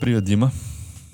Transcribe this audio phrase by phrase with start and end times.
[0.00, 0.52] Привет, Дима.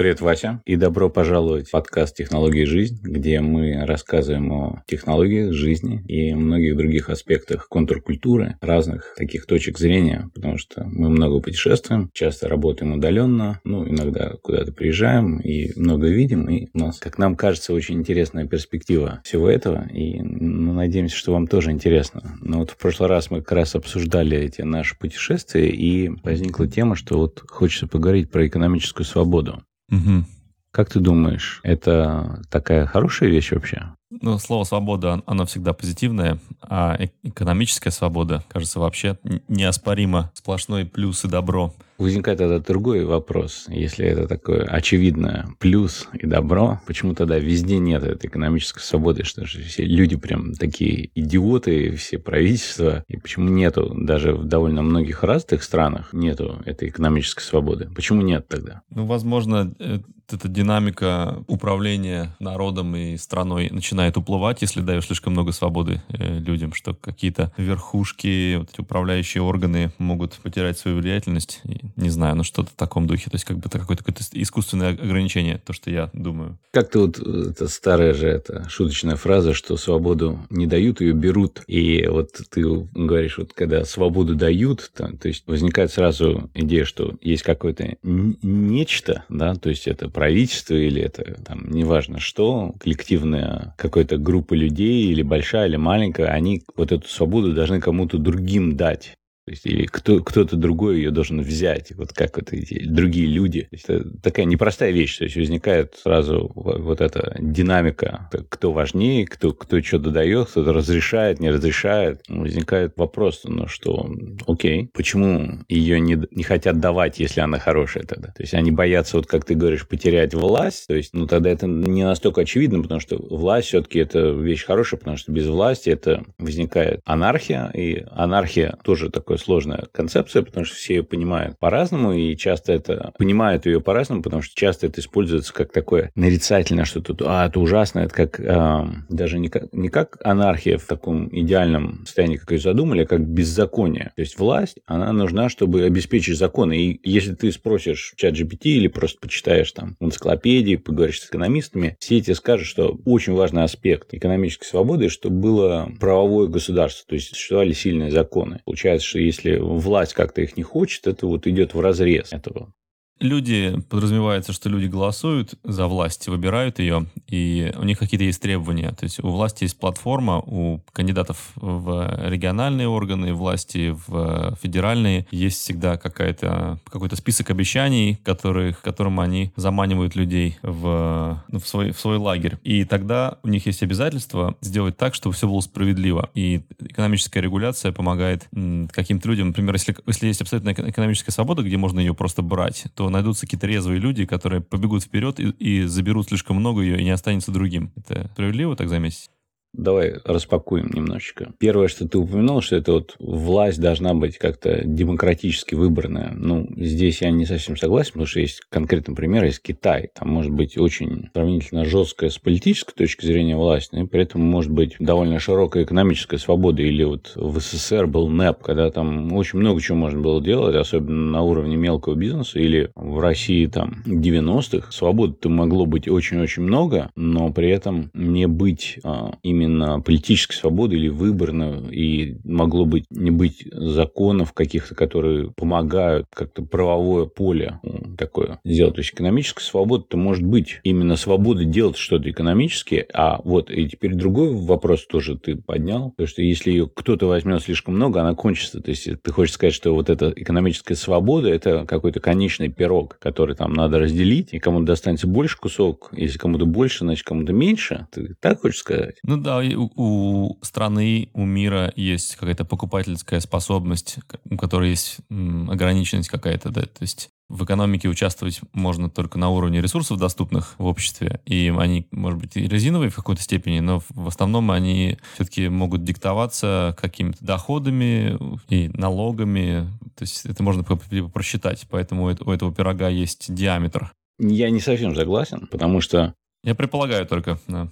[0.00, 6.02] Привет, Вася, и добро пожаловать в подкаст «Технологии жизнь», где мы рассказываем о технологиях жизни
[6.08, 12.48] и многих других аспектах контркультуры, разных таких точек зрения, потому что мы много путешествуем, часто
[12.48, 17.74] работаем удаленно, ну, иногда куда-то приезжаем и много видим, и у нас, как нам кажется,
[17.74, 22.38] очень интересная перспектива всего этого, и мы надеемся, что вам тоже интересно.
[22.40, 26.96] Но вот в прошлый раз мы как раз обсуждали эти наши путешествия, и возникла тема,
[26.96, 29.62] что вот хочется поговорить про экономическую свободу.
[29.90, 30.24] Угу.
[30.72, 33.92] Как ты думаешь, это такая хорошая вещь вообще?
[34.10, 41.24] Ну, слово «свобода», оно всегда позитивное, а э, экономическая свобода, кажется, вообще неоспоримо сплошной плюс
[41.24, 41.74] и добро.
[42.00, 43.66] Возникает тогда другой вопрос.
[43.68, 49.24] Если это такое очевидное плюс и добро, почему тогда везде нет этой экономической свободы?
[49.24, 54.80] Что же все люди прям такие идиоты, все правительства, и почему нету даже в довольно
[54.80, 57.90] многих разных странах нету этой экономической свободы?
[57.94, 58.80] Почему нет тогда?
[58.88, 59.98] Ну, возможно, э,
[60.32, 66.72] эта динамика управления народом и страной начинает уплывать, если даешь слишком много свободы э, людям,
[66.72, 71.60] что какие-то верхушки, вот эти управляющие органы могут потерять свою влиятельность.
[71.64, 73.30] И, не знаю, ну что-то в таком духе.
[73.30, 76.58] То есть как бы это какое-то, какое-то искусственное ограничение, то, что я думаю.
[76.72, 81.62] Как-то вот э, это старая же это шуточная фраза, что свободу не дают, ее берут.
[81.66, 82.62] И вот ты
[82.94, 89.24] говоришь, вот когда свободу дают, то, то есть возникает сразу идея, что есть какое-то нечто,
[89.28, 95.22] да, то есть это правительство или это там неважно что, коллективная какая-то группа людей или
[95.22, 99.14] большая, или маленькая, они вот эту свободу должны кому-то другим дать.
[99.50, 103.62] То есть, или кто, кто-то другой ее должен взять, вот как вот эти другие люди.
[103.62, 109.26] То есть, это такая непростая вещь, то есть возникает сразу вот эта динамика, кто важнее,
[109.26, 112.22] кто, кто что-то дает, кто-то разрешает, не разрешает.
[112.28, 114.08] Возникает вопрос, ну что,
[114.46, 118.28] окей, почему ее не, не хотят давать, если она хорошая тогда?
[118.28, 121.66] То есть они боятся, вот как ты говоришь, потерять власть, то есть, ну тогда это
[121.66, 126.22] не настолько очевидно, потому что власть все-таки это вещь хорошая, потому что без власти это
[126.38, 132.36] возникает анархия, и анархия тоже такая сложная концепция, потому что все ее понимают по-разному, и
[132.36, 137.16] часто это понимают ее по-разному, потому что часто это используется как такое нарицательное что-то.
[137.26, 142.04] А, это ужасно, это как э, даже не как, не как анархия в таком идеальном
[142.04, 144.12] состоянии, как ее задумали, а как беззаконие.
[144.16, 146.78] То есть власть, она нужна, чтобы обеспечить законы.
[146.78, 151.96] И если ты спросишь чат GPT или просто почитаешь там в энциклопедии, поговоришь с экономистами,
[152.00, 157.28] все эти скажут, что очень важный аспект экономической свободы, чтобы было правовое государство, то есть
[157.28, 158.60] существовали сильные законы.
[158.64, 162.72] Получается, что если власть как-то их не хочет, это вот идет в разрез этого
[163.20, 168.90] люди, подразумевается, что люди голосуют за власть, выбирают ее, и у них какие-то есть требования.
[168.92, 175.60] То есть у власти есть платформа, у кандидатов в региональные органы власти, в федеральные, есть
[175.60, 182.00] всегда какая-то, какой-то список обещаний, которых, которым они заманивают людей в, ну, в, свой, в
[182.00, 182.58] свой лагерь.
[182.64, 186.30] И тогда у них есть обязательство сделать так, чтобы все было справедливо.
[186.34, 188.48] И экономическая регуляция помогает
[188.92, 193.09] каким-то людям, например, если, если есть абсолютно экономическая свобода, где можно ее просто брать, то
[193.10, 197.10] найдутся какие-то резвые люди, которые побегут вперед и, и заберут слишком много ее, и не
[197.10, 197.92] останется другим.
[197.96, 199.30] Это справедливо так заметить?
[199.72, 201.52] Давай распакуем немножечко.
[201.58, 206.32] Первое, что ты упомянул, что это вот власть должна быть как-то демократически выбранная.
[206.34, 210.10] Ну, здесь я не совсем согласен, потому что есть конкретный пример, есть Китай.
[210.12, 214.42] Там может быть очень сравнительно жесткая с политической точки зрения власть, но и при этом
[214.42, 216.82] может быть довольно широкая экономическая свобода.
[216.82, 221.30] Или вот в СССР был НЭП, когда там очень много чего можно было делать, особенно
[221.30, 222.58] на уровне мелкого бизнеса.
[222.58, 228.98] Или в России там 90-х свободы-то могло быть очень-очень много, но при этом не быть
[229.04, 235.50] а, именно именно политической свободы или выборно, и могло быть не быть законов каких-то, которые
[235.52, 237.80] помогают как-то правовое поле
[238.16, 238.94] такое сделать.
[238.94, 243.88] То есть экономическая свобода, это может быть именно свобода делать что-то экономически, а вот и
[243.88, 248.34] теперь другой вопрос тоже ты поднял, то что если ее кто-то возьмет слишком много, она
[248.34, 248.80] кончится.
[248.80, 253.54] То есть ты хочешь сказать, что вот эта экономическая свобода, это какой-то конечный пирог, который
[253.54, 258.06] там надо разделить, и кому-то достанется больше кусок, если кому-то больше, значит кому-то меньше.
[258.12, 259.16] Ты так хочешь сказать?
[259.22, 264.18] Ну да, да, у, у страны, у мира есть какая-то покупательская способность,
[264.48, 269.80] у которой есть ограниченность какая-то, да, то есть в экономике участвовать можно только на уровне
[269.80, 274.28] ресурсов, доступных в обществе, и они, может быть, и резиновые в какой-то степени, но в
[274.28, 278.38] основном они все-таки могут диктоваться какими-то доходами
[278.68, 284.12] и налогами, то есть это можно просчитать, поэтому у этого пирога есть диаметр.
[284.38, 286.34] Я не совсем согласен, потому что...
[286.62, 287.88] Я предполагаю только, да.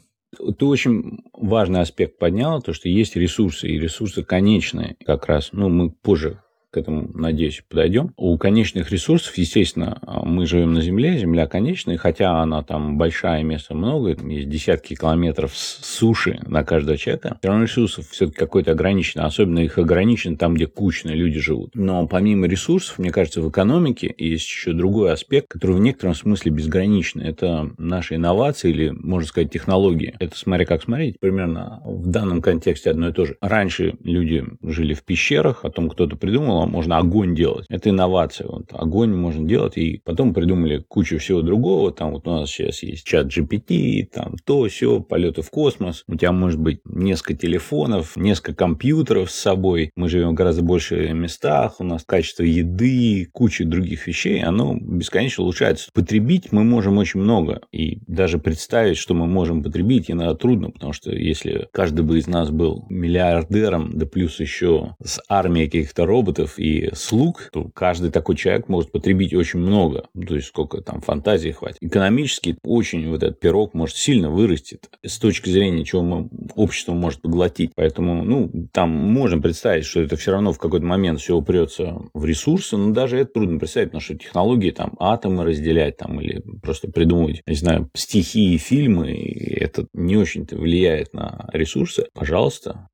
[0.58, 5.50] Ты очень важный аспект поднял, то, что есть ресурсы, и ресурсы конечные как раз.
[5.52, 6.40] Ну, мы позже
[6.70, 8.12] к этому, надеюсь, подойдем.
[8.16, 13.74] У конечных ресурсов, естественно, мы живем на Земле, Земля конечная, хотя она там большая, места
[13.74, 19.60] много, есть десятки километров суши на каждого человека, все равно ресурсов все-таки какой-то ограничено, особенно
[19.60, 21.74] их ограничено там, где кучно люди живут.
[21.74, 26.52] Но помимо ресурсов, мне кажется, в экономике есть еще другой аспект, который в некотором смысле
[26.52, 27.28] безграничный.
[27.28, 30.14] Это наши инновации или, можно сказать, технологии.
[30.18, 33.36] Это смотря как смотреть, примерно в данном контексте одно и то же.
[33.40, 37.66] Раньше люди жили в пещерах, потом кто-то придумал, а можно огонь делать.
[37.68, 38.48] Это инновация.
[38.48, 41.92] Вот огонь можно делать, и потом придумали кучу всего другого.
[41.92, 46.04] Там вот у нас сейчас есть чат GPT, там то, все, полеты в космос.
[46.06, 49.90] У тебя может быть несколько телефонов, несколько компьютеров с собой.
[49.96, 55.44] Мы живем в гораздо больше местах, у нас качество еды, куча других вещей, оно бесконечно
[55.44, 55.90] улучшается.
[55.92, 57.60] Потребить мы можем очень много.
[57.72, 62.26] И даже представить, что мы можем потребить, иногда трудно, потому что если каждый бы из
[62.26, 68.36] нас был миллиардером, да плюс еще с армией каких-то роботов и слуг, то каждый такой
[68.36, 70.08] человек может потребить очень много.
[70.26, 71.78] То есть сколько там фантазии хватит.
[71.80, 77.22] Экономически очень вот этот пирог может сильно вырасти с точки зрения, чего мы, общество может
[77.22, 77.72] поглотить.
[77.74, 82.24] Поэтому, ну, там можем представить, что это все равно в какой-то момент все упрется в
[82.24, 86.90] ресурсы, но даже это трудно представить, потому что технологии там атомы разделять там или просто
[86.90, 92.06] придумывать, не знаю, стихи и фильмы, и это не очень-то влияет на ресурсы.
[92.14, 92.88] Пожалуйста.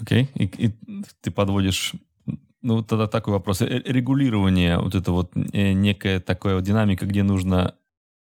[0.00, 0.50] Окей, okay.
[0.58, 0.70] и, и
[1.20, 1.94] ты подводишь
[2.62, 3.62] ну, тогда такой вопрос.
[3.62, 7.74] Э, регулирование, вот это вот э, некая такая вот динамика, где нужно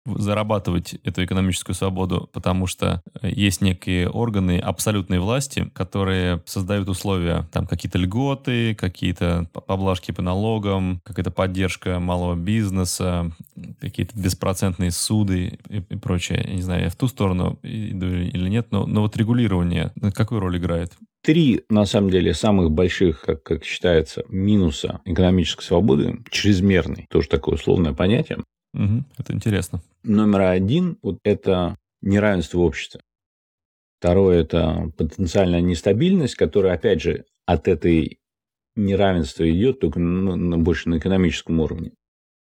[0.05, 7.47] зарабатывать эту экономическую свободу, потому что э, есть некие органы абсолютной власти, которые создают условия,
[7.51, 13.31] там какие-то льготы, какие-то поблажки по налогам, какая-то поддержка малого бизнеса,
[13.79, 16.43] какие-то беспроцентные суды и, и прочее.
[16.47, 20.41] Я не знаю, я в ту сторону иду или нет, но, но вот регулирование какую
[20.41, 20.93] роль играет?
[21.23, 27.55] Три, на самом деле, самых больших, как, как считается, минуса экономической свободы, чрезмерный, тоже такое
[27.55, 28.39] условное понятие.
[28.73, 29.81] Угу, это интересно.
[30.03, 32.99] Номер один вот это неравенство в обществе.
[33.99, 38.19] Второе– это потенциальная нестабильность, которая, опять же, от этой
[38.75, 41.93] неравенства идет только на, больше на экономическом уровне.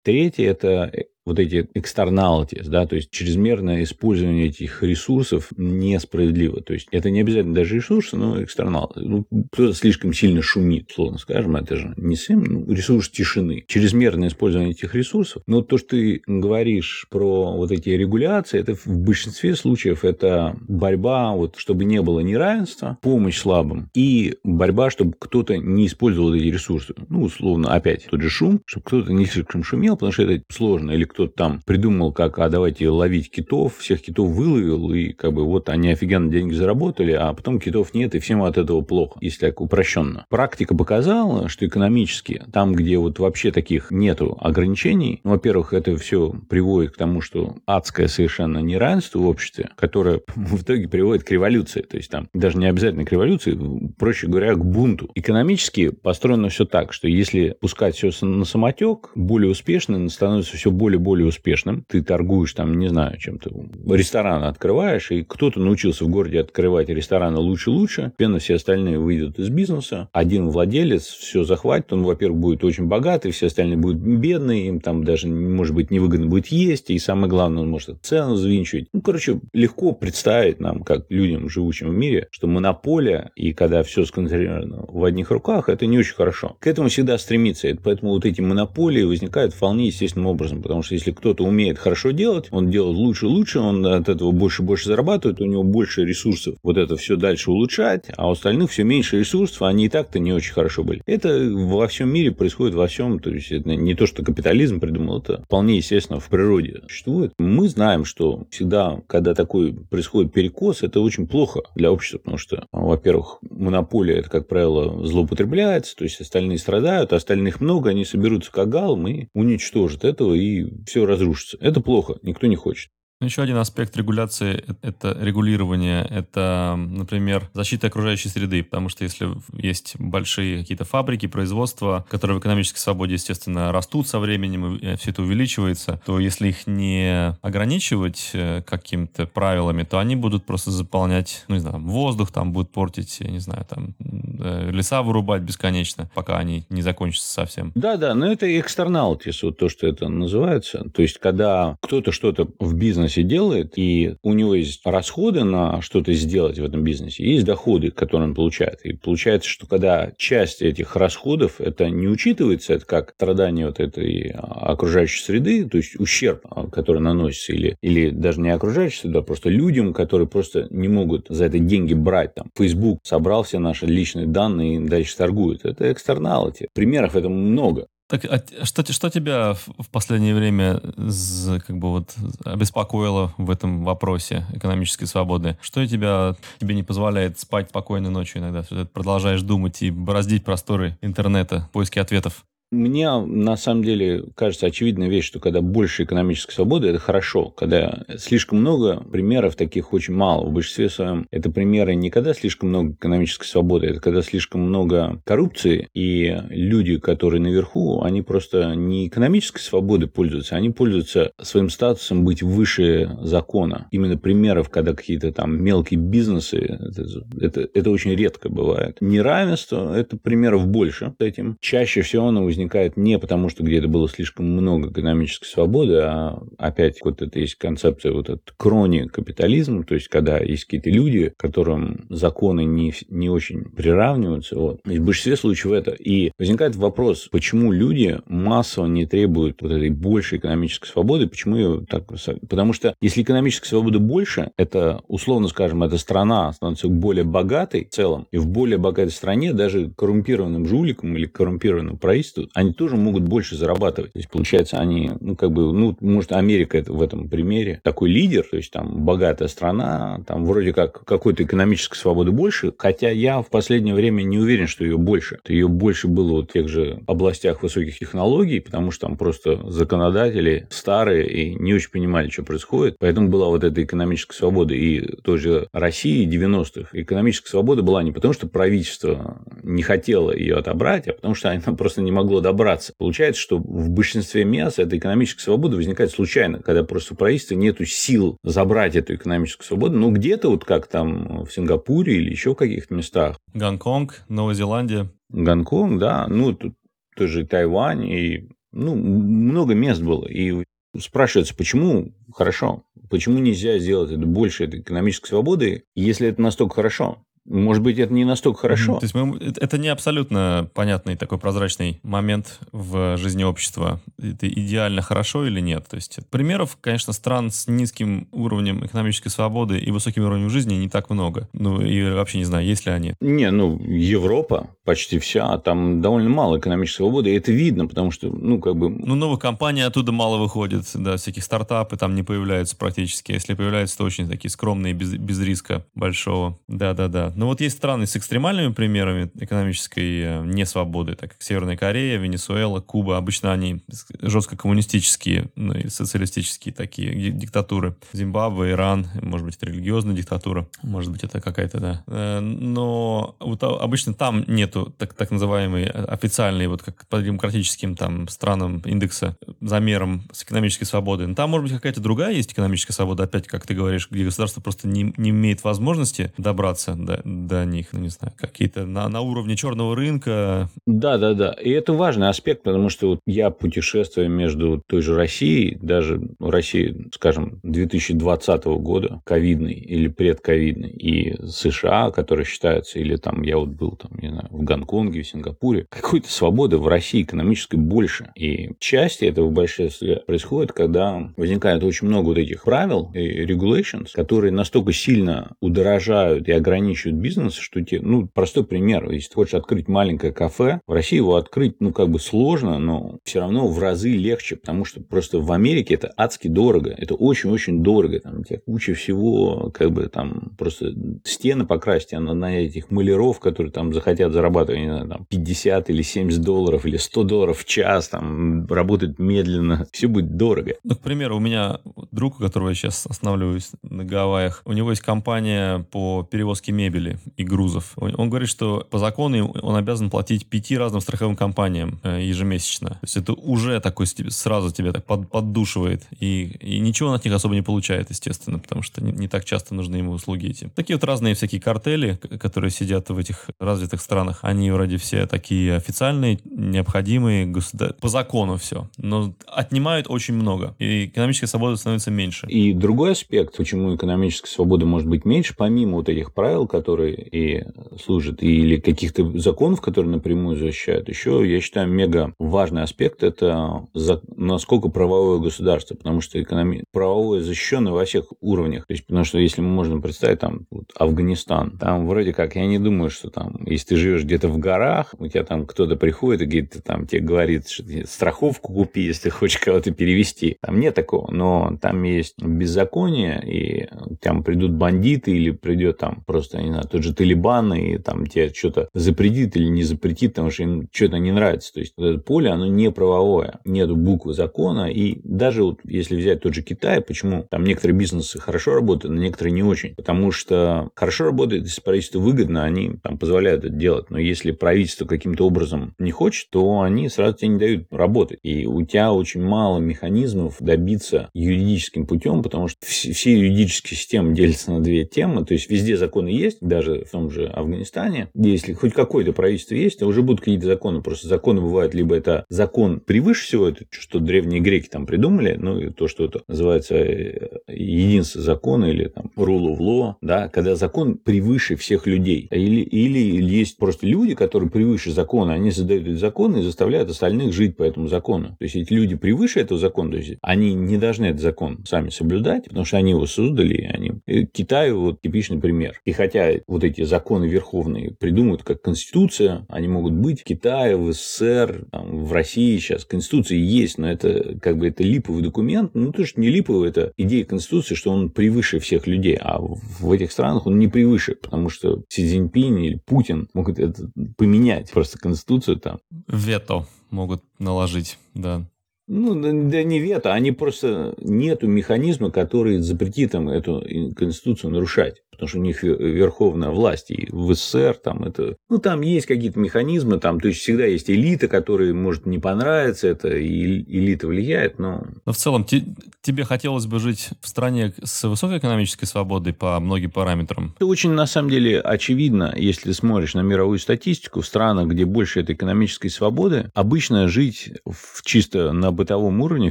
[0.02, 0.92] Третье– это
[1.26, 6.60] вот эти externalities, да, то есть чрезмерное использование этих ресурсов несправедливо.
[6.60, 8.90] То есть это не обязательно даже ресурсы, но external.
[8.96, 13.64] Ну, кто-то слишком сильно шумит, словно скажем, это же не СИМ, ну, ресурс тишины.
[13.66, 15.42] Чрезмерное использование этих ресурсов.
[15.46, 21.32] Но то, что ты говоришь про вот эти регуляции, это в большинстве случаев это борьба,
[21.32, 26.94] вот, чтобы не было неравенства, помощь слабым и борьба, чтобы кто-то не использовал эти ресурсы.
[27.08, 30.90] Ну, условно, опять тот же шум, чтобы кто-то не слишком шумел, потому что это сложно.
[30.90, 35.44] Или кто-то там придумал, как, а давайте ловить китов, всех китов выловил, и как бы
[35.44, 39.46] вот они офигенно деньги заработали, а потом китов нет, и всем от этого плохо, если
[39.46, 40.26] так упрощенно.
[40.28, 46.34] Практика показала, что экономически, там, где вот вообще таких нету ограничений, ну, во-первых, это все
[46.48, 51.82] приводит к тому, что адское совершенно неравенство в обществе, которое в итоге приводит к революции.
[51.82, 53.56] То есть там даже не обязательно к революции,
[53.96, 55.10] проще говоря, к бунту.
[55.14, 60.98] Экономически построено все так, что если пускать все на самотек, более успешно становится все более
[61.04, 61.84] более успешным.
[61.88, 63.50] Ты торгуешь там, не знаю, чем-то.
[63.94, 68.12] Ресторан открываешь, и кто-то научился в городе открывать рестораны лучше-лучше.
[68.16, 70.08] Пенно все остальные выйдут из бизнеса.
[70.12, 71.92] Один владелец все захватит.
[71.92, 74.68] Он, во-первых, будет очень богатый, все остальные будут бедные.
[74.68, 76.90] Им там даже, может быть, невыгодно будет есть.
[76.90, 78.88] И самое главное, он может цену звинчивать.
[78.92, 84.04] Ну, короче, легко представить нам, как людям, живущим в мире, что монополия, и когда все
[84.04, 86.56] сконцентрировано в одних руках, это не очень хорошо.
[86.60, 87.68] К этому всегда стремиться.
[87.82, 90.62] Поэтому вот эти монополии возникают вполне естественным образом.
[90.62, 94.30] Потому что если кто-то умеет хорошо делать, он делает лучше и лучше, он от этого
[94.30, 98.32] больше и больше зарабатывает, у него больше ресурсов вот это все дальше улучшать, а у
[98.32, 101.02] остальных все меньше ресурсов, а они и так-то не очень хорошо были.
[101.06, 105.20] Это во всем мире происходит во всем, то есть это не то, что капитализм придумал,
[105.20, 107.32] это вполне естественно в природе существует.
[107.38, 112.66] Мы знаем, что всегда, когда такой происходит перекос, это очень плохо для общества, потому что,
[112.72, 118.52] во-первых, монополия, это, как правило, злоупотребляется, то есть остальные страдают, а остальных много, они соберутся
[118.52, 121.56] как галм и уничтожат этого, и все разрушится.
[121.60, 122.90] Это плохо, никто не хочет.
[123.24, 129.96] Еще один аспект регуляции– это регулирование, это, например, защита окружающей среды, потому что если есть
[129.98, 135.22] большие какие-то фабрики, производства, которые в экономической свободе, естественно, растут со временем, и все это
[135.22, 141.54] увеличивается, то если их не ограничивать э, какими-то правилами, то они будут просто заполнять, ну,
[141.54, 146.38] не знаю, воздух, там будут портить, я не знаю, там э, леса вырубать бесконечно, пока
[146.38, 147.72] они не закончатся совсем.
[147.74, 150.84] Да, да, но это externalities, вот то, что это называется.
[150.94, 156.12] То есть, когда кто-то что-то в бизнесе делает, и у него есть расходы на что-то
[156.12, 158.80] сделать в этом бизнесе, есть доходы, которые он получает.
[158.84, 164.34] И получается, что когда часть этих расходов, это не учитывается, это как страдание вот этой
[164.34, 166.42] окружающей среды, то есть ущерб,
[166.72, 171.26] который наносится, или, или даже не окружающей среды, а просто людям, которые просто не могут
[171.28, 172.34] за это деньги брать.
[172.34, 175.64] Там, Facebook собрал все наши личные данные и дальше торгует.
[175.64, 176.68] Это экстерналити.
[176.74, 177.86] Примеров этого много.
[178.06, 184.46] Так, а что, что тебя в последнее время как бы вот обеспокоило в этом вопросе
[184.52, 185.56] экономической свободы?
[185.62, 188.62] Что тебя тебе не позволяет спать спокойно ночью иногда?
[188.62, 192.44] Ты продолжаешь думать и бороздить просторы интернета, поиски ответов?
[192.74, 197.50] Мне на самом деле кажется очевидная вещь, что когда больше экономической свободы, это хорошо.
[197.50, 200.46] Когда слишком много примеров, таких очень мало.
[200.46, 205.22] В большинстве своем это примеры не когда слишком много экономической свободы, это когда слишком много
[205.24, 212.24] коррупции, и люди, которые наверху, они просто не экономической свободой пользуются, они пользуются своим статусом
[212.24, 213.86] быть выше закона.
[213.92, 217.04] Именно примеров, когда какие-то там мелкие бизнесы, это,
[217.40, 218.98] это, это очень редко бывает.
[219.00, 221.56] Неравенство– это примеров больше с этим.
[221.60, 226.42] Чаще всего оно возникает возникает не потому, что где-то было слишком много экономической свободы, а
[226.58, 231.32] опять вот это есть концепция вот этот крони капитализм, то есть когда есть какие-то люди,
[231.36, 234.58] которым законы не, не очень приравниваются.
[234.58, 234.80] Вот.
[234.86, 235.90] И в большинстве случаев это.
[235.92, 241.86] И возникает вопрос, почему люди массово не требуют вот этой большей экономической свободы, почему ее
[241.88, 242.04] так...
[242.48, 247.90] Потому что если экономической свободы больше, это, условно скажем, эта страна становится более богатой в
[247.90, 253.24] целом, и в более богатой стране даже коррумпированным жуликам или коррумпированным правительству они тоже могут
[253.24, 254.12] больше зарабатывать.
[254.12, 258.10] То есть, получается, они, ну, как бы, ну, может, Америка это в этом примере такой
[258.10, 263.42] лидер, то есть, там, богатая страна, там, вроде как какой-то экономической свободы больше, хотя я
[263.42, 265.40] в последнее время не уверен, что ее больше.
[265.48, 270.66] Ее больше было вот в тех же областях высоких технологий, потому что там просто законодатели
[270.70, 272.96] старые и не очень понимали, что происходит.
[273.00, 274.74] Поэтому была вот эта экономическая свобода.
[274.74, 280.56] И той же России 90-х экономическая свобода была не потому, что правительство не хотело ее
[280.56, 282.92] отобрать, а потому что она просто не могло добраться.
[282.98, 287.76] Получается, что в большинстве мест эта экономическая свобода возникает случайно, когда просто у правительства нет
[287.86, 289.98] сил забрать эту экономическую свободу.
[289.98, 293.38] Ну, где-то вот как там в Сингапуре или еще в каких-то местах.
[293.52, 295.10] Гонконг, Новая Зеландия.
[295.30, 296.26] Гонконг, да.
[296.28, 296.74] Ну, тут
[297.16, 300.26] тоже Тайвань и ну, много мест было.
[300.26, 300.64] И
[300.98, 307.24] спрашивается, почему хорошо, почему нельзя сделать это больше этой экономической свободы, если это настолько хорошо?
[307.46, 308.98] Может быть, это не настолько хорошо.
[308.98, 314.00] То есть мы, это не абсолютно понятный такой прозрачный момент в жизни общества.
[314.18, 315.86] Это идеально хорошо или нет.
[315.88, 320.88] То есть примеров, конечно, стран с низким уровнем экономической свободы и высоким уровнем жизни не
[320.88, 321.48] так много.
[321.52, 323.14] Ну и вообще не знаю, есть ли они.
[323.20, 328.30] Не, ну Европа почти вся, там довольно мало экономической свободы, и это видно, потому что,
[328.30, 328.88] ну как бы...
[328.88, 333.32] Ну новых компаний оттуда мало выходит, да, всяких стартапы там не появляются практически.
[333.32, 336.58] Если появляются, то очень такие скромные, без, без риска большого.
[336.68, 337.33] Да-да-да.
[337.36, 342.80] Но вот есть страны с экстремальными примерами экономической э, несвободы, так как Северная Корея, Венесуэла,
[342.80, 343.16] Куба.
[343.16, 343.82] Обычно они
[344.20, 347.96] жестко коммунистические, ну и социалистические такие диктатуры.
[348.12, 352.04] Зимбабве, Иран, может быть, это религиозная диктатура, может быть, это какая-то, да.
[352.06, 358.28] Э, но вот обычно там нету так, так называемой официальной, вот как по демократическим там
[358.28, 361.26] странам индекса замером с экономической свободой.
[361.26, 364.60] Но там, может быть, какая-то другая есть экономическая свобода, опять, как ты говоришь, где государство
[364.60, 369.20] просто не, не имеет возможности добраться до, до них, ну не знаю, какие-то на, на
[369.20, 370.68] уровне черного рынка.
[370.86, 371.52] Да, да, да.
[371.52, 376.50] И это важный аспект, потому что вот я путешествую между той же Россией, даже в
[376.50, 383.70] России, скажем, 2020 года, ковидный или предковидный, и США, который считается, или там я вот
[383.70, 388.30] был там, не знаю, в Гонконге, в Сингапуре, какой-то свободы в России экономической больше.
[388.34, 394.08] И части этого в большинстве происходит, когда возникает очень много вот этих правил и regulations,
[394.12, 399.54] которые настолько сильно удорожают и ограничивают бизнес, что тебе, ну, простой пример, если ты хочешь
[399.54, 403.78] открыть маленькое кафе, в России его открыть, ну, как бы сложно, но все равно в
[403.78, 408.44] разы легче, потому что просто в Америке это адски дорого, это очень-очень дорого, там у
[408.44, 410.94] тебя куча всего, как бы там просто
[411.24, 416.02] стены покрасить, а на, этих маляров, которые там захотят зарабатывать, не знаю, там 50 или
[416.02, 420.74] 70 долларов или 100 долларов в час, там работать медленно, все будет дорого.
[420.84, 421.80] Ну, к примеру, у меня
[422.12, 427.03] друг, у которого я сейчас останавливаюсь на Гавайях, у него есть компания по перевозке мебели,
[427.36, 427.92] и грузов.
[427.96, 432.90] Он говорит, что по закону он обязан платить пяти разным страховым компаниям э, ежемесячно.
[432.90, 436.04] То есть это уже такой сразу тебя так под, поддушивает.
[436.18, 439.44] И, и ничего он от них особо не получает, естественно, потому что не, не так
[439.44, 440.70] часто нужны ему услуги эти.
[440.74, 445.74] Такие вот разные всякие картели, которые сидят в этих развитых странах, они вроде все такие
[445.74, 447.94] официальные, необходимые, государ...
[447.94, 448.88] по закону все.
[448.96, 450.74] Но отнимают очень много.
[450.78, 452.46] И экономическая свобода становится меньше.
[452.48, 457.64] И другой аспект, почему экономическая свобода может быть меньше, помимо вот этих правил, которые и
[458.02, 464.20] служат, или каких-то законов, которые напрямую защищают, еще, я считаю, мега важный аспект– это за...
[464.36, 466.84] насколько правовое государство, потому что экономи...
[466.92, 468.86] правовое защищено во всех уровнях.
[468.86, 472.66] То есть, потому что если мы можем представить, там, вот, Афганистан, там вроде как, я
[472.66, 476.42] не думаю, что там, если ты живешь где-то в горах, у тебя там кто-то приходит
[476.42, 480.56] и говорит, там, тебе говорит, что страховку купи, если хочешь кого-то перевести.
[480.60, 483.88] Там нет такого, но там есть беззаконие, и
[484.20, 488.52] там придут бандиты или придет там просто, не знаю, тот же Талибан, и там тебе
[488.52, 491.72] что-то запретит или не запретит, потому что им что-то не нравится.
[491.72, 496.16] То есть, вот это поле, оно не правовое, нету буквы закона, и даже вот если
[496.16, 500.30] взять тот же Китай, почему там некоторые бизнесы хорошо работают, а некоторые не очень, потому
[500.30, 505.46] что хорошо работает, если правительству выгодно, они там позволяют это делать, но если правительство каким-то
[505.46, 509.78] образом не хочет, то они сразу тебе не дают работать, и у тебя очень мало
[509.78, 515.70] механизмов добиться юридическим путем, потому что все юридические системы делятся на две темы, то есть
[515.70, 520.22] везде законы есть, даже в том же Афганистане, если хоть какое-то правительство есть, то уже
[520.22, 524.88] будут какие-то законы, просто законы бывают, либо это закон превыше всего, это что древние греки
[524.88, 529.78] там придумали, ну и то, что это называется э, единство закона или там rule of
[529.78, 532.48] law, да, когда закон превыше всех людей.
[532.50, 537.52] Или, или есть просто люди, которые превыше закона, они создают эти законы и заставляют остальных
[537.52, 538.56] жить по этому закону.
[538.58, 542.10] То есть эти люди превыше этого закона, то есть они не должны этот закон сами
[542.10, 544.12] соблюдать, потому что они его создали, они...
[544.26, 546.00] И Китай вот типичный пример.
[546.04, 551.12] И хотя вот эти законы верховные придумают как конституция, они могут быть в Китае, в
[551.12, 553.04] СССР, там, в России сейчас.
[553.04, 555.90] Конституция есть, но это как бы это липовый документ.
[555.94, 559.36] Ну, то, что не липовый, это идея конституции, что он превыше всех людей.
[559.40, 564.10] А в этих странах он не превыше, потому что Си Цзиньпинь или Путин могут это
[564.36, 565.98] поменять, просто конституцию там.
[566.28, 568.66] Вето могут наложить, да.
[569.06, 573.84] Ну, да не вето, они просто нету механизма, который запретит им эту
[574.16, 578.56] конституцию нарушать потому что у них верховная власть, и в СССР там это...
[578.68, 583.08] Ну, там есть какие-то механизмы, там, то есть, всегда есть элита, которой может не понравиться
[583.08, 585.04] это, и элита влияет, но...
[585.26, 585.84] Но в целом, те,
[586.22, 590.72] тебе хотелось бы жить в стране с высокой экономической свободой по многим параметрам?
[590.76, 595.40] Это очень, на самом деле, очевидно, если смотришь на мировую статистику, в странах, где больше
[595.40, 599.70] этой экономической свободы, обычно жить в, чисто на бытовом уровне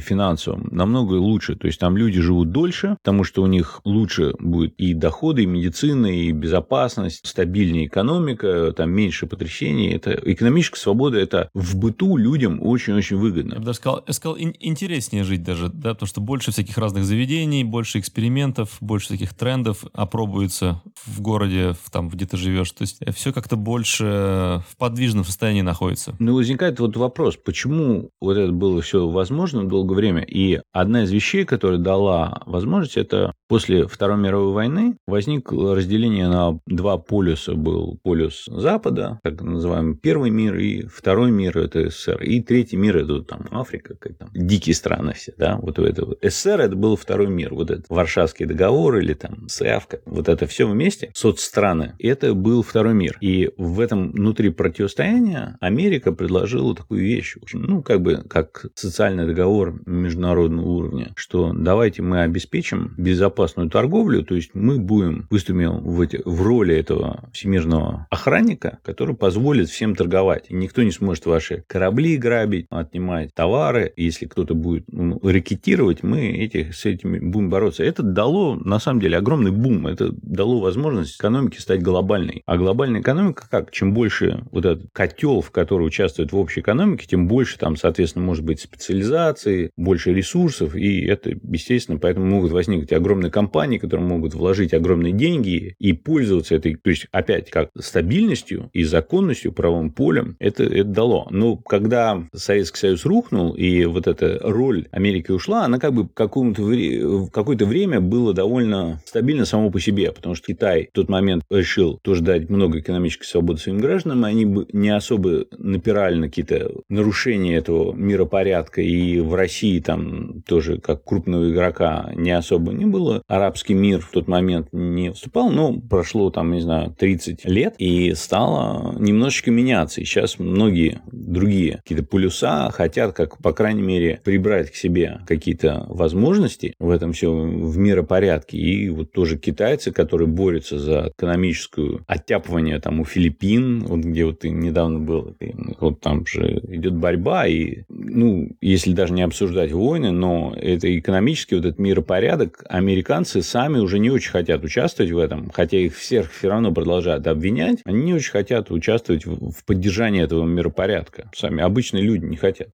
[0.00, 4.74] финансовом намного лучше, то есть, там люди живут дольше, потому что у них лучше будет
[4.78, 9.90] и доходы, и медицина, и безопасность, стабильнее экономика, там меньше потрясений.
[9.90, 13.54] Это экономическая свобода, это в быту людям очень-очень выгодно.
[13.54, 17.04] Я бы даже сказал, я сказал интереснее жить даже, да, потому что больше всяких разных
[17.04, 22.70] заведений, больше экспериментов, больше таких трендов опробуется в городе, в, там, где ты живешь.
[22.72, 26.14] То есть все как-то больше в подвижном состоянии находится.
[26.18, 30.22] Ну, возникает вот вопрос, почему вот это было все возможно долгое время?
[30.22, 36.58] И одна из вещей, которая дала возможность, это после Второй мировой войны возник разделение на
[36.66, 37.54] два полюса.
[37.54, 42.22] Был полюс Запада, так называемый первый мир, и второй мир– это СССР.
[42.22, 46.06] И третий мир– это там Африка, как там дикие страны все, да, вот это.
[46.22, 50.68] СССР– это был второй мир, вот этот Варшавский договор или там СЭАФКА, вот это все
[50.68, 53.16] вместе, соцстраны, это был второй мир.
[53.20, 59.26] И в этом внутри противостояния Америка предложила такую вещь, общем, ну, как бы, как социальный
[59.26, 62.94] договор международного уровня, что давайте мы обеспечим
[63.34, 69.14] безопасную торговлю, то есть мы будем выступил в, эти, в роли этого всемирного охранника, который
[69.14, 70.46] позволит всем торговать.
[70.48, 73.92] И никто не сможет ваши корабли грабить, отнимать товары.
[73.96, 77.84] Если кто-то будет ну, ракетировать, мы эти, с этими будем бороться.
[77.84, 79.86] Это дало, на самом деле, огромный бум.
[79.86, 82.42] Это дало возможность экономике стать глобальной.
[82.46, 83.70] А глобальная экономика как?
[83.70, 88.24] Чем больше вот этот котел, в который участвует в общей экономике, тем больше там, соответственно,
[88.24, 90.74] может быть специализации, больше ресурсов.
[90.74, 96.54] И это, естественно, поэтому могут возникнуть огромные компании, которые могут вложить огромные деньги и пользоваться
[96.54, 101.26] этой, то есть опять как стабильностью и законностью, правым полем, это, это дало.
[101.30, 107.30] Но когда Советский Союз рухнул, и вот эта роль Америки ушла, она как бы в
[107.30, 111.98] какое-то время было довольно стабильно само по себе, потому что Китай в тот момент решил
[112.02, 117.56] тоже дать много экономической свободы своим гражданам, они бы не особо напирали на какие-то нарушения
[117.56, 123.22] этого миропорядка, и в России там тоже как крупного игрока не особо не было происходило.
[123.26, 128.14] Арабский мир в тот момент не вступал, но прошло там, не знаю, 30 лет, и
[128.14, 130.00] стало немножечко меняться.
[130.00, 135.86] И сейчас многие другие какие-то полюса хотят, как, по крайней мере, прибрать к себе какие-то
[135.88, 138.58] возможности в этом все в миропорядке.
[138.58, 144.40] И вот тоже китайцы, которые борются за экономическую оттяпывание там у Филиппин, вот где вот
[144.40, 145.36] ты недавно был,
[145.80, 151.56] вот там же идет борьба, и, ну, если даже не обсуждать войны, но это экономический
[151.56, 152.64] вот этот миропорядок,
[153.04, 157.26] американцы сами уже не очень хотят участвовать в этом, хотя их всех все равно продолжают
[157.26, 161.30] обвинять, они не очень хотят участвовать в поддержании этого миропорядка.
[161.34, 162.68] Сами обычные люди не хотят.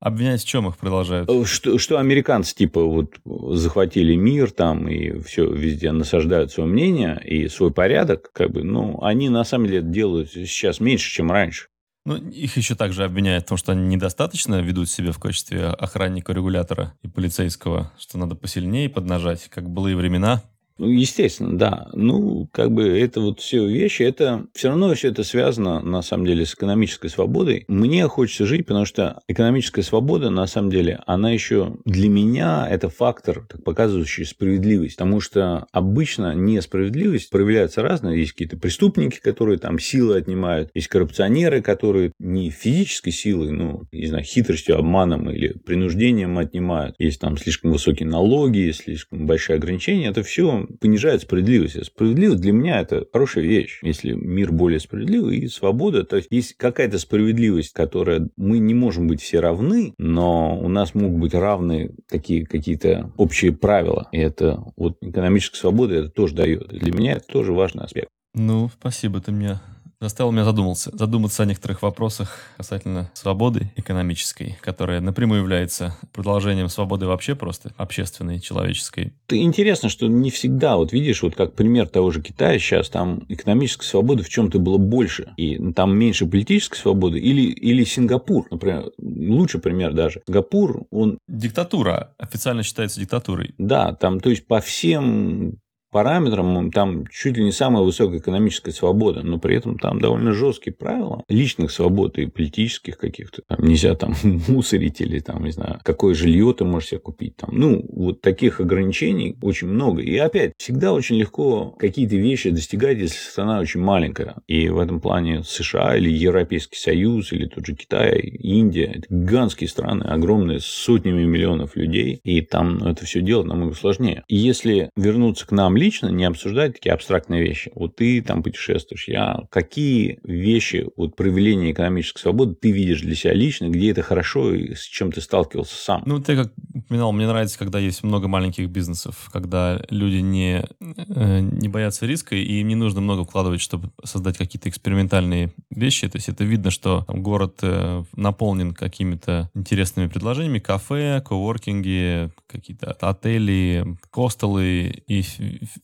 [0.00, 1.30] Обвинять в чем их продолжают?
[1.30, 7.22] Э, что, что американцы типа вот захватили мир там и все везде насаждают свое мнение
[7.24, 11.68] и свой порядок, как бы, ну, они на самом деле делают сейчас меньше, чем раньше.
[12.06, 16.32] Ну, их еще также обвиняют в том, что они недостаточно ведут себя в качестве охранника,
[16.32, 20.44] регулятора и полицейского, что надо посильнее поднажать, как были и времена.
[20.78, 21.88] Ну, естественно, да.
[21.94, 26.26] Ну, как бы это вот все вещи, это все равно все это связано, на самом
[26.26, 27.64] деле, с экономической свободой.
[27.66, 32.90] Мне хочется жить, потому что экономическая свобода, на самом деле, она еще для меня это
[32.90, 34.96] фактор, так, показывающий справедливость.
[34.96, 38.14] Потому что обычно несправедливость проявляется разная.
[38.16, 40.70] Есть какие-то преступники, которые там силы отнимают.
[40.74, 46.96] Есть коррупционеры, которые не физической силой, ну, не знаю, хитростью, обманом или принуждением отнимают.
[46.98, 50.08] Есть там слишком высокие налоги, слишком большие ограничения.
[50.08, 51.84] Это все понижает справедливость.
[51.84, 53.80] Справедливость для меня это хорошая вещь.
[53.82, 59.20] Если мир более справедливый и свобода, то есть какая-то справедливость, которая мы не можем быть
[59.20, 64.08] все равны, но у нас могут быть равны такие какие-то общие правила.
[64.12, 66.68] И это вот экономическая свобода это тоже дает.
[66.68, 68.08] Для меня это тоже важный аспект.
[68.34, 69.62] Ну, спасибо, ты меня
[70.00, 77.06] заставил меня задуматься, задуматься о некоторых вопросах касательно свободы экономической, которая напрямую является продолжением свободы
[77.06, 79.14] вообще просто общественной, человеческой.
[79.28, 83.84] Интересно, что не всегда, вот видишь, вот как пример того же Китая сейчас, там экономической
[83.84, 89.60] свободы в чем-то было больше, и там меньше политической свободы, или, или Сингапур, например, лучший
[89.60, 90.22] пример даже.
[90.26, 91.18] Сингапур, он...
[91.28, 93.54] Диктатура, официально считается диктатурой.
[93.58, 95.58] Да, там, то есть по всем
[95.90, 100.74] параметрам там чуть ли не самая высокая экономическая свобода, но при этом там довольно жесткие
[100.74, 103.42] правила личных свобод и политических каких-то.
[103.48, 104.14] Там нельзя там
[104.48, 107.36] мусорить или там, не знаю, какое жилье ты можешь себе купить.
[107.36, 107.50] Там.
[107.52, 110.02] Ну, вот таких ограничений очень много.
[110.02, 114.36] И опять, всегда очень легко какие-то вещи достигать, если страна очень маленькая.
[114.46, 119.68] И в этом плане США или Европейский Союз, или тот же Китай, Индия, это гигантские
[119.68, 124.24] страны, огромные, с сотнями миллионов людей, и там это все делать намного сложнее.
[124.28, 127.70] Если вернуться к нам лично, не обсуждать такие абстрактные вещи.
[127.74, 133.34] Вот ты там путешествуешь, я какие вещи, вот проявления экономической свободы ты видишь для себя
[133.34, 136.02] лично, где это хорошо и с чем ты сталкивался сам?
[136.06, 141.40] Ну, ты как упоминал, мне нравится, когда есть много маленьких бизнесов, когда люди не, э,
[141.40, 146.08] не боятся риска, и им не нужно много вкладывать, чтобы создать какие-то экспериментальные вещи.
[146.08, 152.92] То есть это видно, что там, город э, наполнен какими-то интересными предложениями, кафе, коворкинги, какие-то
[152.92, 155.22] отели, костелы, и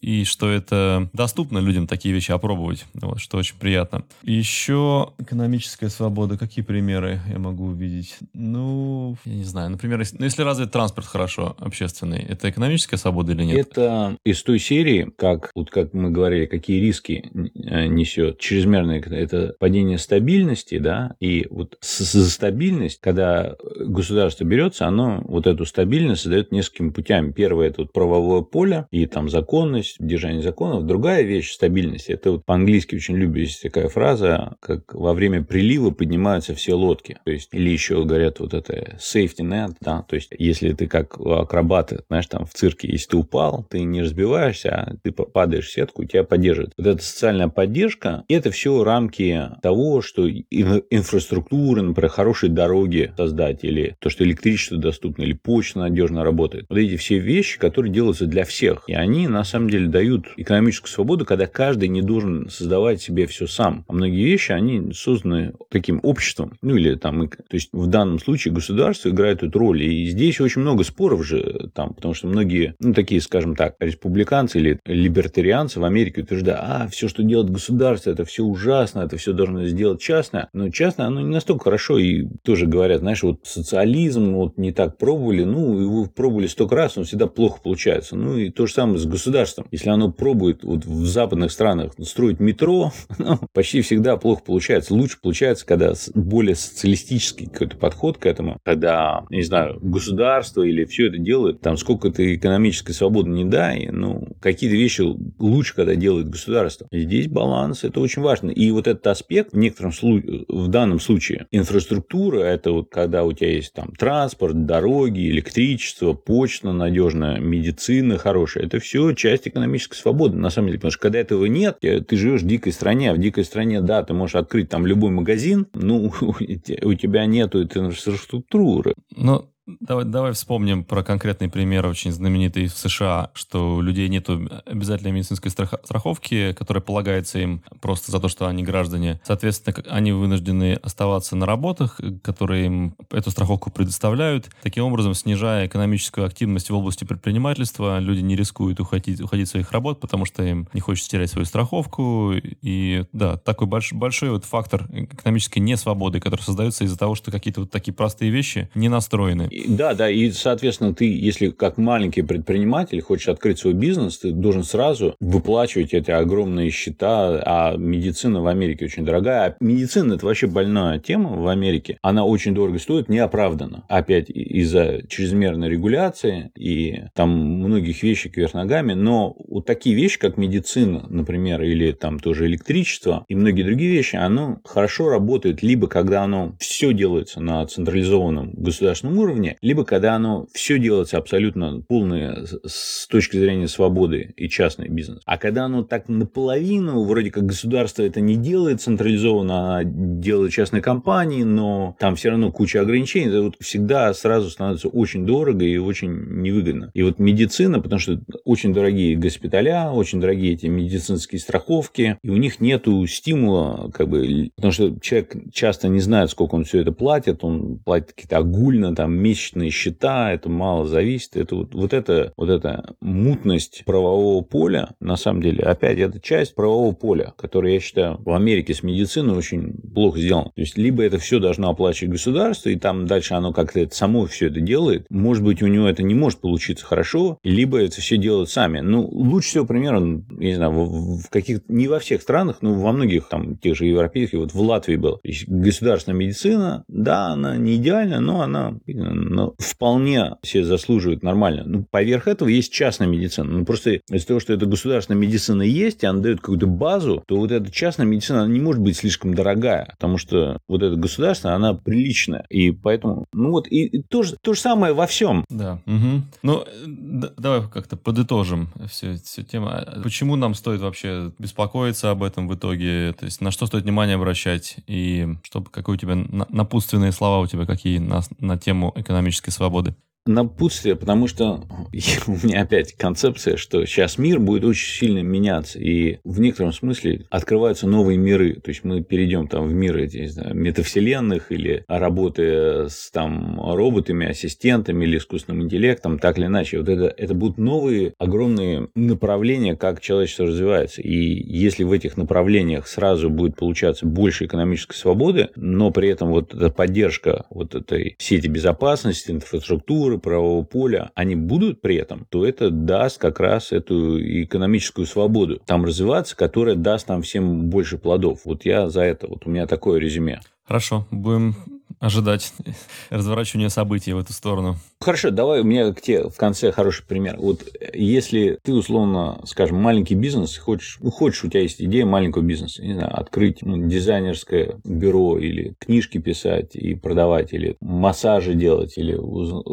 [0.00, 4.04] и что это доступно людям такие вещи опробовать, вот, что очень приятно.
[4.22, 6.36] Еще экономическая свобода.
[6.36, 8.16] Какие примеры я могу увидеть?
[8.34, 9.70] Ну, я не знаю.
[9.70, 13.58] Например, если, ну, если развит транспорт хорошо, общественный, это экономическая свобода или нет?
[13.58, 19.54] Это из той серии, как, вот как мы говорили, какие риски э, несет чрезмерное это
[19.58, 26.52] падение стабильности, да, и вот за стабильность, когда государство берется, оно вот эту стабильность создает
[26.62, 27.32] несколькими путями.
[27.32, 30.86] Первое– это вот правовое поле и там законность, держание законов.
[30.86, 32.08] Другая вещь– стабильность.
[32.08, 37.18] Это вот по-английски очень есть такая фраза, как во время прилива поднимаются все лодки.
[37.24, 41.18] То есть, или еще говорят вот это safety net, да, то есть, если ты как
[41.18, 45.72] акробат, знаешь, там в цирке, если ты упал, ты не разбиваешься, а ты падаешь в
[45.72, 46.74] сетку, тебя поддерживают.
[46.76, 53.96] Вот эта социальная поддержка– это все рамки того, что инфраструктура, например, хорошие дороги создать, или
[53.98, 56.41] то, что электричество доступно, или почта надежно работает.
[56.68, 58.84] Вот эти все вещи, которые делаются для всех.
[58.86, 63.46] И они, на самом деле дают экономическую свободу, когда каждый не должен создавать себе все
[63.46, 63.84] сам.
[63.88, 66.56] А многие вещи, они созданы таким обществом.
[66.62, 69.82] Ну, или там, то есть в данном случае государство играет эту роль.
[69.82, 74.58] И здесь очень много споров же там, потому что многие, ну, такие, скажем так, республиканцы
[74.58, 79.32] или либертарианцы в Америке утверждают, а, все, что делает государство, это все ужасно, это все
[79.32, 80.48] должно сделать частное.
[80.52, 81.98] Но частное, оно не настолько хорошо.
[81.98, 86.76] И тоже говорят, знаешь, вот социализм вот не так пробовали, ну, его пробовали пробовали столько
[86.76, 88.16] раз, он всегда плохо получается.
[88.16, 89.66] Ну и то же самое с государством.
[89.70, 94.94] Если оно пробует вот в западных странах строить метро, ну, почти всегда плохо получается.
[94.94, 101.08] Лучше получается, когда более социалистический какой-то подход к этому, когда, не знаю, государство или все
[101.08, 105.02] это делает, там сколько ты экономической свободы не дай, ну, какие-то вещи
[105.38, 106.86] лучше, когда делает государство.
[106.90, 108.50] Здесь баланс, это очень важно.
[108.50, 113.32] И вот этот аспект в некотором случае, в данном случае, инфраструктура, это вот когда у
[113.32, 120.36] тебя есть там транспорт, дороги, электричество, почта надежная, медицина хорошая, это все часть экономической свободы,
[120.36, 120.78] на самом деле.
[120.78, 124.02] Потому что когда этого нет, ты живешь в дикой стране, а в дикой стране, да,
[124.02, 128.94] ты можешь открыть там любой магазин, ну, у тебя нету этой инфраструктуры.
[129.16, 134.28] Ну, Давай, давай вспомним про конкретный пример, очень знаменитый в США, что у людей нет
[134.28, 139.20] обязательной медицинской страховки, которая полагается им просто за то, что они граждане.
[139.22, 144.50] Соответственно, они вынуждены оставаться на работах, которые им эту страховку предоставляют.
[144.64, 150.00] Таким образом, снижая экономическую активность в области предпринимательства, люди не рискуют уходить, уходить своих работ,
[150.00, 152.32] потому что им не хочется терять свою страховку.
[152.62, 157.60] И да, такой больш, большой вот фактор экономической несвободы, который создается из-за того, что какие-то
[157.60, 159.50] вот такие простые вещи не настроены.
[159.68, 164.64] Да, да, и, соответственно, ты, если как маленький предприниматель хочешь открыть свой бизнес, ты должен
[164.64, 169.56] сразу выплачивать эти огромные счета, а медицина в Америке очень дорогая.
[169.60, 171.98] А медицина– это вообще больная тема в Америке.
[172.02, 173.84] Она очень дорого стоит, неоправданно.
[173.88, 178.94] Опять из-за чрезмерной регуляции и там многих вещей кверх ногами.
[178.94, 184.16] Но вот такие вещи, как медицина, например, или там тоже электричество и многие другие вещи,
[184.16, 190.14] оно хорошо работает либо когда оно все делается на централизованном государственном уровне, уровне, либо когда
[190.14, 195.20] оно все делается абсолютно полное с точки зрения свободы и частный бизнес.
[195.24, 200.82] А когда оно так наполовину, вроде как государство это не делает централизованно, а делает частные
[200.82, 205.76] компании, но там все равно куча ограничений, это вот всегда сразу становится очень дорого и
[205.76, 206.90] очень невыгодно.
[206.94, 212.36] И вот медицина, потому что очень дорогие госпиталя, очень дорогие эти медицинские страховки, и у
[212.36, 216.92] них нету стимула, как бы, потому что человек часто не знает, сколько он все это
[216.92, 221.36] платит, он платит какие-то огульно, там, месячные счета, это мало зависит.
[221.36, 226.54] Это вот, вот, это, вот эта мутность правового поля, на самом деле, опять, это часть
[226.54, 230.52] правового поля, которая, я считаю, в Америке с медициной очень плохо сделана.
[230.54, 234.48] То есть, либо это все должно оплачивать государство, и там дальше оно как-то само все
[234.48, 235.06] это делает.
[235.08, 238.80] Может быть, у него это не может получиться хорошо, либо это все делают сами.
[238.80, 242.92] Ну, лучше всего примерно, я не знаю, в каких не во всех странах, но во
[242.92, 245.20] многих там тех же европейских, вот в Латвии был.
[245.46, 248.78] Государственная медицина, да, она не идеальна, но она
[249.28, 251.62] но вполне себе заслуживает нормально.
[251.66, 253.50] Ну, поверх этого есть частная медицина.
[253.50, 257.36] Ну, просто из-за того, что эта государственная медицина есть, и она дает какую-то базу, то
[257.36, 261.56] вот эта частная медицина, она не может быть слишком дорогая, потому что вот эта государственная,
[261.56, 262.44] она приличная.
[262.48, 265.44] И поэтому, ну вот, и, и то, же, то же самое во всем.
[265.48, 265.80] Да.
[265.86, 266.22] Угу.
[266.42, 269.68] Ну, да, давай как-то подытожим всю, всю тему.
[269.68, 273.14] А почему нам стоит вообще беспокоиться об этом в итоге?
[273.18, 274.76] То есть на что стоит внимание обращать?
[274.86, 276.14] И чтобы какие у тебя
[276.48, 279.94] напутственные слова у тебя какие на, на тему экономической свободы?
[280.26, 281.64] Напутствие, потому что
[282.26, 287.26] у меня опять концепция, что сейчас мир будет очень сильно меняться, и в некотором смысле
[287.30, 288.54] открываются новые миры.
[288.54, 293.60] То есть мы перейдем там в мир эти, не знаю, метавселенных или работы с там
[293.60, 296.78] роботами, ассистентами или искусственным интеллектом, так или иначе.
[296.78, 301.02] Вот это, это будут новые огромные направления, как человечество развивается.
[301.02, 306.54] И если в этих направлениях сразу будет получаться больше экономической свободы, но при этом вот
[306.54, 312.46] эта поддержка вот этой сети безопасности, инфраструктуры, структуры правового поля, они будут при этом, то
[312.46, 318.40] это даст как раз эту экономическую свободу там развиваться, которая даст нам всем больше плодов.
[318.44, 320.40] Вот я за это, вот у меня такое резюме.
[320.66, 321.54] Хорошо, будем
[322.02, 322.52] ожидать
[323.10, 324.76] разворачивания событий в эту сторону.
[325.00, 327.36] Хорошо, давай у меня к тебе в конце хороший пример.
[327.38, 327.60] Вот
[327.94, 332.82] если ты, условно, скажем, маленький бизнес, хочешь, ну, хочешь, у тебя есть идея маленького бизнеса,
[332.82, 339.16] не знаю, открыть ну, дизайнерское бюро или книжки писать и продавать, или массажи делать, или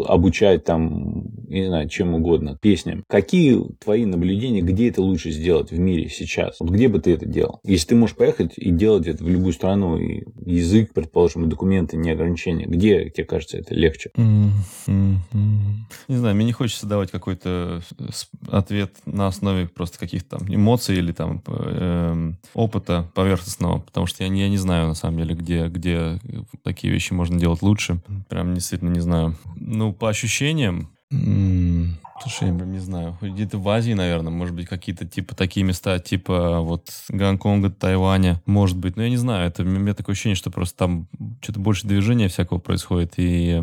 [0.07, 3.03] обучать там, не знаю, чем угодно, песням.
[3.07, 6.57] Какие твои наблюдения, где это лучше сделать в мире сейчас?
[6.59, 7.59] Вот где бы ты это делал?
[7.63, 11.97] Если ты можешь поехать и делать это в любую страну, и язык, предположим, и документы
[11.97, 14.11] не ограничения, где, тебе кажется, это легче?
[14.15, 15.29] Не
[16.07, 17.81] знаю, мне не хочется давать какой-то
[18.47, 24.29] ответ на основе просто каких-то там эмоций или там э, опыта поверхностного, потому что я
[24.29, 26.19] не, я не знаю, на самом деле, где, где
[26.63, 28.01] такие вещи можно делать лучше.
[28.29, 29.35] Прям действительно не знаю.
[29.55, 30.89] Ну, по ощущениям,
[32.21, 36.59] Слушай, я не знаю, где-то в Азии, наверное, может быть, какие-то типа такие места, типа
[36.59, 40.51] вот Гонконга, Тайваня, может быть, но я не знаю, это у меня такое ощущение, что
[40.51, 41.07] просто там
[41.41, 43.61] что-то больше движения всякого происходит, и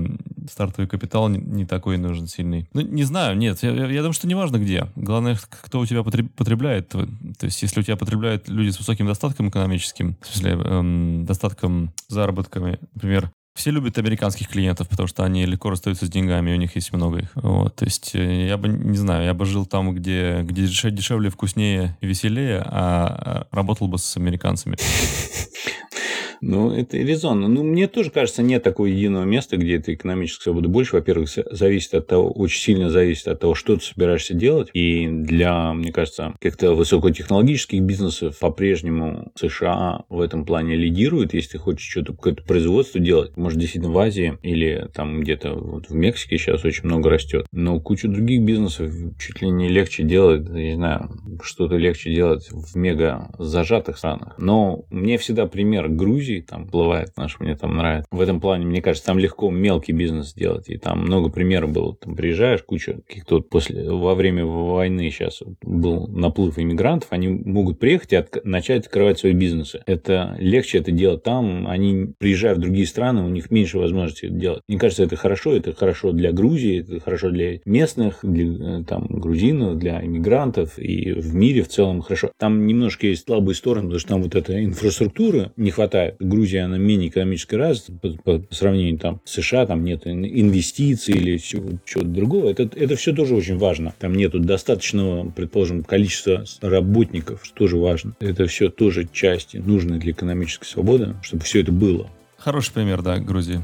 [0.50, 2.68] стартовый капитал не, не такой нужен сильный.
[2.72, 4.86] Ну, не знаю, нет, я, я думаю, что неважно где.
[4.96, 6.88] Главное, кто у тебя потребляет.
[6.88, 7.06] То
[7.42, 12.78] есть, если у тебя потребляют люди с высоким достатком экономическим, в смысле, эм, достатком заработками,
[12.94, 16.92] например, все любят американских клиентов, потому что они легко расстаются с деньгами, у них есть
[16.92, 17.30] много их.
[17.34, 21.30] Вот, то есть э, я бы, не знаю, я бы жил там, где, где дешевле,
[21.30, 24.76] вкуснее и веселее, а, а работал бы с американцами.
[26.40, 27.48] Ну, это резонно.
[27.48, 30.96] Ну, мне тоже кажется, нет такого единого места, где эта экономическая свобода больше.
[30.96, 34.68] Во-первых, зависит от того, очень сильно зависит от того, что ты собираешься делать.
[34.72, 41.34] И для, мне кажется, каких-то высокотехнологических бизнесов по-прежнему США в этом плане лидирует.
[41.34, 45.88] Если ты хочешь что-то, какое-то производство делать, может, действительно в Азии или там где-то вот
[45.88, 47.46] в Мексике сейчас очень много растет.
[47.52, 51.10] Но кучу других бизнесов чуть ли не легче делать, не знаю,
[51.42, 54.34] что-то легче делать в мега зажатых странах.
[54.38, 58.08] Но мне всегда пример Грузии Грузии там плывает наш, мне там нравится.
[58.10, 60.68] В этом плане, мне кажется, там легко мелкий бизнес сделать.
[60.68, 61.94] И там много примеров было.
[61.94, 67.78] Там приезжаешь, куча каких-то вот после, во время войны сейчас был наплыв иммигрантов, они могут
[67.78, 69.82] приехать и от, начать открывать свои бизнесы.
[69.86, 71.68] Это легче это делать там.
[71.68, 74.62] Они, приезжая в другие страны, у них меньше возможности это делать.
[74.68, 75.54] Мне кажется, это хорошо.
[75.54, 81.34] Это хорошо для Грузии, это хорошо для местных, для там, грузинов, для иммигрантов и в
[81.34, 82.30] мире в целом хорошо.
[82.38, 86.15] Там немножко есть слабые стороны, потому что там вот эта инфраструктура не хватает.
[86.18, 91.14] Грузия, она менее экономически развита по, по, по сравнению там, с США, там нет инвестиций
[91.14, 92.50] или чего-то другого.
[92.50, 93.94] Это, это все тоже очень важно.
[93.98, 98.14] Там нету достаточного, предположим, количества работников, что тоже важно.
[98.20, 102.08] Это все тоже части, нужные для экономической свободы, чтобы все это было.
[102.36, 103.60] Хороший пример, да, Грузии.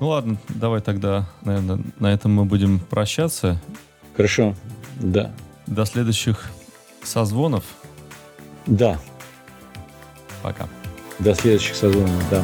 [0.00, 3.60] Ну ладно, давай тогда, наверное, на этом мы будем прощаться.
[4.16, 4.54] Хорошо,
[5.00, 5.32] да.
[5.66, 6.50] До следующих
[7.02, 7.64] созвонов.
[8.66, 8.98] Да.
[10.42, 10.68] Пока.
[11.18, 12.42] До следующих сезонов, да.